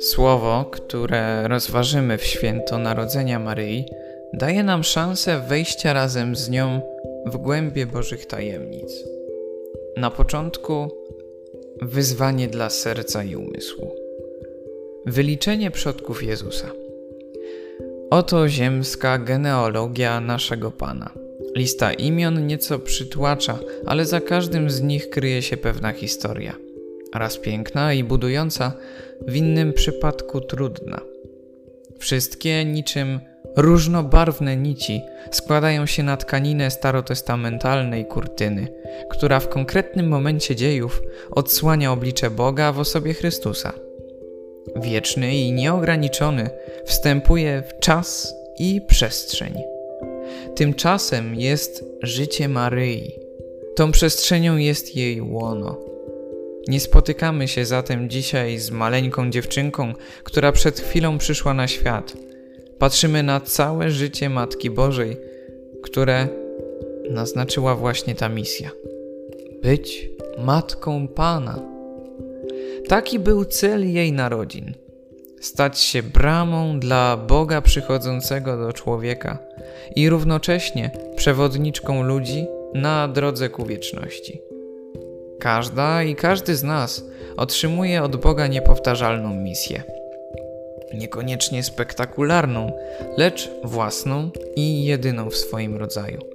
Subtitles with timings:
[0.00, 3.84] Słowo, które rozważymy w święto Narodzenia Maryi,
[4.32, 6.80] daje nam szansę wejścia razem z nią
[7.26, 9.04] w głębie Bożych tajemnic.
[9.96, 10.90] Na początku
[11.82, 13.90] wyzwanie dla serca i umysłu.
[15.06, 16.70] Wyliczenie przodków Jezusa.
[18.10, 21.23] Oto ziemska genealogia naszego Pana.
[21.54, 26.56] Lista imion nieco przytłacza, ale za każdym z nich kryje się pewna historia.
[27.14, 28.72] Raz piękna i budująca,
[29.28, 31.00] w innym przypadku trudna.
[31.98, 33.20] Wszystkie niczym
[33.56, 38.68] różnobarwne nici składają się na tkaninę starotestamentalnej kurtyny,
[39.10, 43.72] która w konkretnym momencie dziejów odsłania oblicze Boga w osobie Chrystusa.
[44.76, 46.50] Wieczny i nieograniczony
[46.86, 49.73] wstępuje w czas i przestrzeń.
[50.56, 53.12] Tymczasem jest życie Maryi.
[53.76, 55.94] Tą przestrzenią jest jej łono
[56.68, 62.16] nie spotykamy się zatem dzisiaj z maleńką dziewczynką, która przed chwilą przyszła na świat.
[62.78, 65.16] Patrzymy na całe życie Matki Bożej,
[65.82, 66.28] które
[67.10, 68.70] naznaczyła właśnie ta misja
[69.62, 71.60] być Matką Pana.
[72.88, 74.74] Taki był cel jej narodzin
[75.44, 79.38] stać się bramą dla Boga przychodzącego do człowieka
[79.96, 84.42] i równocześnie przewodniczką ludzi na drodze ku wieczności.
[85.40, 87.04] Każda i każdy z nas
[87.36, 89.82] otrzymuje od Boga niepowtarzalną misję.
[90.94, 92.72] Niekoniecznie spektakularną,
[93.16, 96.33] lecz własną i jedyną w swoim rodzaju.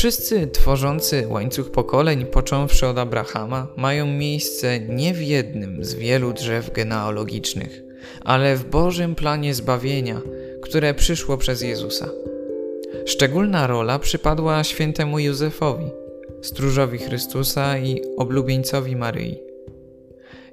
[0.00, 6.72] Wszyscy tworzący łańcuch pokoleń, począwszy od Abrahama, mają miejsce nie w jednym z wielu drzew
[6.72, 7.82] genealogicznych,
[8.24, 10.20] ale w Bożym planie zbawienia,
[10.62, 12.08] które przyszło przez Jezusa.
[13.06, 15.90] Szczególna rola przypadła świętemu Józefowi–
[16.48, 19.38] stróżowi Chrystusa i oblubieńcowi Maryi.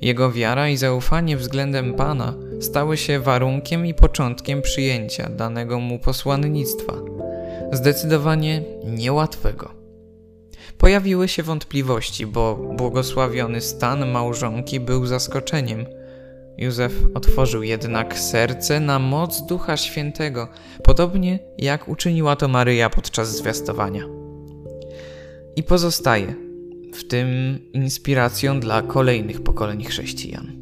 [0.00, 6.92] Jego wiara i zaufanie względem Pana stały się warunkiem i początkiem przyjęcia danego mu posłannictwa,
[7.72, 9.70] zdecydowanie niełatwego.
[10.78, 15.86] Pojawiły się wątpliwości, bo błogosławiony stan małżonki był zaskoczeniem.
[16.58, 20.48] Józef otworzył jednak serce na moc Ducha Świętego,
[20.84, 24.02] podobnie jak uczyniła to Maryja podczas zwiastowania
[25.56, 26.34] i pozostaje
[26.94, 30.52] w tym inspiracją dla kolejnych pokoleń chrześcijan.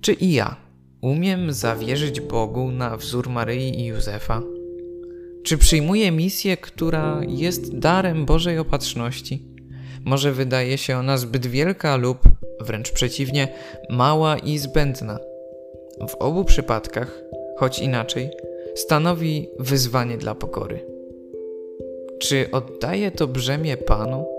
[0.00, 0.56] Czy i ja
[1.00, 4.42] umiem zawierzyć Bogu na wzór Maryi i Józefa?
[5.46, 9.42] Czy przyjmuję misję, która jest darem Bożej opatrzności?
[10.04, 12.18] Może wydaje się ona zbyt wielka lub
[12.60, 13.48] wręcz przeciwnie,
[13.90, 15.18] mała i zbędna.
[16.08, 17.22] W obu przypadkach,
[17.56, 18.30] choć inaczej,
[18.74, 20.86] stanowi wyzwanie dla pokory.
[22.18, 24.35] Czy oddaję to brzemię Panu?